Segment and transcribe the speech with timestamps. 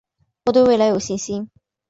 [0.47, 1.51] 我对未来有信心